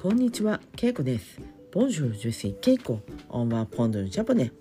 [0.00, 1.40] こんにちは、ケイコです。
[1.72, 3.00] ボンジュール、ジュシー、ケイコ。
[3.30, 4.52] オンワーポンドル、ジャポネ。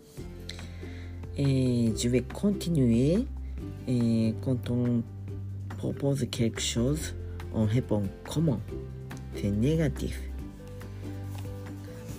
[1.36, 3.28] えー、ジュベ、コンティニュー
[3.86, 4.74] エー、コント、
[5.78, 7.16] ポポーズ、ケイクショーズ、
[7.54, 8.62] オンヘポン、コモン、
[9.36, 10.22] セネガティフ。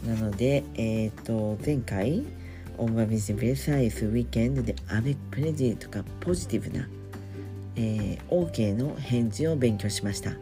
[0.06, 2.24] なので、えっ、ー、と、前回、
[2.76, 6.88] オンワービジネスアイス、ウィーケンドで、アベプレディとか、ポジティブな、
[7.74, 10.34] えー、OK の返事を勉強しました。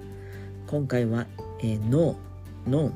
[0.67, 1.27] 今回は、
[1.61, 2.26] えー、ノー。
[2.67, 2.93] の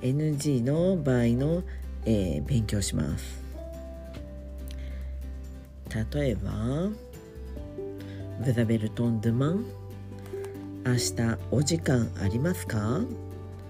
[0.00, 1.62] NG の場合の、
[2.04, 3.42] え、勉強します
[6.14, 6.88] 例えば
[8.44, 9.64] 「ブザベルトン・ドゥマン」
[10.84, 13.00] 「明日お時間ありますか?」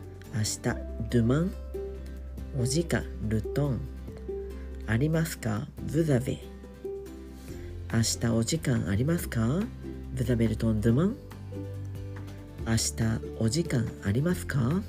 [0.35, 1.53] 「明日ドゥマン」
[2.59, 3.81] 「お時間ルトン」
[4.87, 5.67] 「ありますか？
[5.93, 6.39] ブザベ」
[7.93, 9.61] 「明日お時間ありますか?」
[10.15, 11.17] 「ブザベルトン・ドゥマン」
[12.67, 12.93] 明日
[13.39, 14.83] お時間ありますか？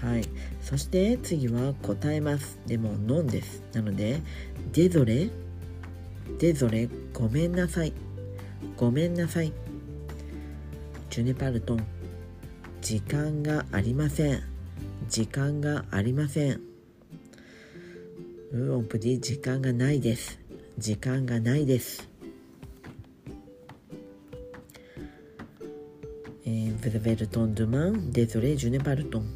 [0.00, 0.24] はい。
[0.62, 2.58] そして次は答えます。
[2.66, 3.62] でもノンです。
[3.72, 4.20] なので
[4.72, 5.30] デゾレ
[6.38, 7.92] デゾレごめんなさい。
[8.76, 9.52] ごめんなさい。
[11.10, 11.86] ジュネパルトン。
[12.80, 14.42] 時間がありません。
[15.08, 16.60] 時間がありません。
[18.52, 20.38] ウオンプディ時間がないです。
[20.78, 22.08] 時間がないです。
[26.88, 28.12] えー、 Vous avez le temps demain ?
[28.12, 29.26] Désolée, je n'ai pas le temps.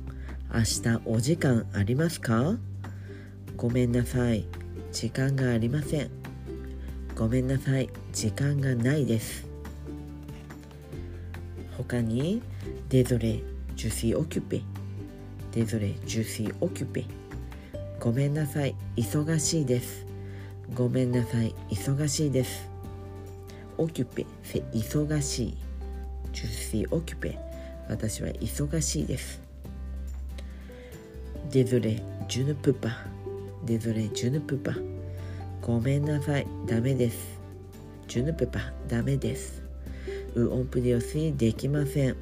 [0.55, 2.56] 明日お時間ありますか
[3.59, 4.47] ごめんなさい
[4.91, 6.11] 時間がありません
[7.14, 9.47] ごめんなさい時間がないです
[11.77, 12.41] 他に
[12.89, 13.42] Désolée,
[13.77, 14.62] je suis occupée.
[15.53, 17.05] Désolée, je suis occupée.
[18.00, 20.06] ごめんなさい忙しいです
[20.75, 22.66] ごめんなさい忙しいです
[23.77, 25.72] オキュペセ忙しい
[26.33, 27.38] ジュシー・オキュペ
[27.88, 29.41] 私は忙しいです。
[31.50, 32.88] デゾレ・ジュヌプパ
[33.65, 34.72] デゾレ・ジュヌプパ
[35.60, 36.47] ごめんなさい。
[36.66, 37.38] ダメです。
[38.09, 39.62] ジュヌプパダメです。
[40.34, 42.16] ウオンプディオスにできません。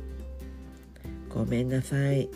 [1.28, 2.28] ごめんなさい。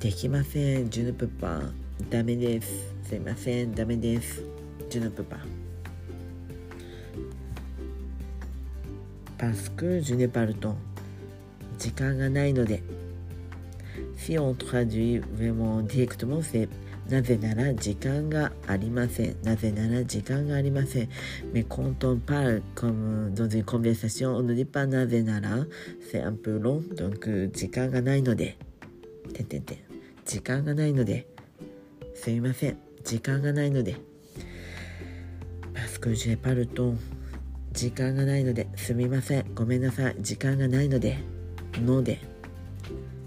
[0.00, 0.88] できません。
[0.88, 1.62] ジュヌプパ
[2.08, 2.94] ダメです。
[3.04, 3.74] すいません。
[3.74, 4.42] ダメです。
[4.88, 5.38] ジュヌプパ
[9.38, 10.76] パスクジュネパルトン
[11.78, 12.82] 時間がないので
[14.16, 16.68] Si on traduit vraiment directement c'est
[17.08, 19.36] なぜなら時間がありません。
[19.42, 21.08] なぜなら時間がありません。
[21.54, 25.66] Mais quand on parle comme dans une conversation, on ne dit pas なぜなら
[26.12, 26.82] c'est un peu long.
[26.94, 28.58] Donc 時間がないので。
[29.32, 29.78] てんてんてん。
[30.26, 31.26] 時間がないので。
[32.14, 32.78] すいません。
[33.04, 33.96] 時間がないので。
[35.72, 36.94] Parce que j'ai pas le temps.
[37.78, 39.54] 時間がないのですみません。
[39.54, 40.16] ごめんなさい。
[40.18, 41.16] 時間がないので
[41.80, 42.18] ので。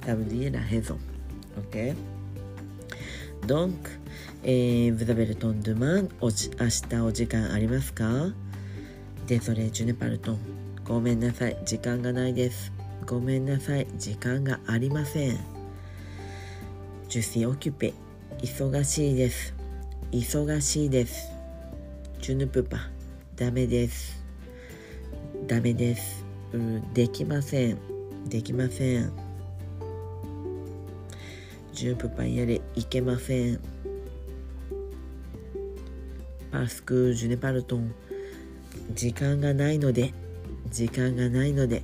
[0.02, 0.76] 多分言えない。
[0.76, 0.98] へぞ
[1.72, 1.96] OK
[3.48, 3.92] ドンク
[4.44, 8.34] えー、ブザベルトン・ドゥマンおじ明日お時間ありますか？
[9.26, 10.38] で、それ・ジュネパルトン。
[10.84, 11.58] ごめんなさい。
[11.64, 12.74] 時間がないです。
[13.08, 13.88] ごめんなさい。
[13.98, 15.40] 時間がありません。
[17.08, 17.94] ジュシー・オキュペ。
[18.40, 19.54] 忙しいです。
[20.12, 21.32] 忙しいです。
[22.20, 22.90] ジュヌプパ。
[23.38, 24.21] ダメです。
[25.52, 26.24] ダメです。
[26.54, 27.78] うんできません。
[28.30, 29.12] できません。
[31.74, 33.60] je ne peux pas y aller いけません。
[36.54, 37.82] parce que je n'ai pas le temps
[38.96, 40.14] 時間がないので。
[40.72, 41.84] 時間がないので。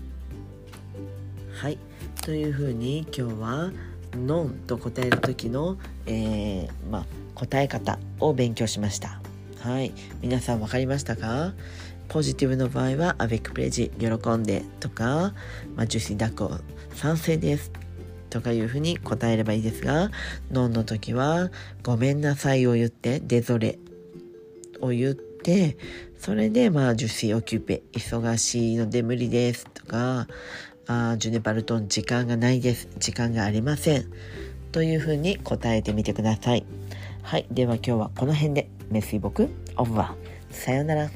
[1.52, 1.78] はい。
[2.24, 3.74] というふうに今日は
[4.16, 9.22] 「ノン」と答える時の、えーまあ、答え方を勉強しました。
[9.60, 9.92] はい。
[10.22, 11.54] 皆さん分かりましたか？
[12.10, 15.34] ポジティブの場合は「avec plaisir」喜んでとか
[15.76, 16.58] 「まあ、ジュシダコ
[16.94, 17.72] 賛成です」
[18.30, 20.12] とかいうふうに答えればいいですが、
[20.52, 21.50] ノンの時は、
[21.84, 23.80] ごめんなさいを言って、デゾレ
[24.82, 25.78] を言って、
[26.18, 30.28] それで、まあ、ジュシーオキュペ、忙しいので無理ですとか、
[30.88, 32.88] あジュネパルトン、時間がないです。
[32.98, 34.06] 時間がありません。
[34.72, 36.66] というふうに答えてみてください。
[37.24, 37.48] はい。
[37.52, 40.16] では今日はこの辺で、メッシー僕、オブは、
[40.50, 41.12] さようなら。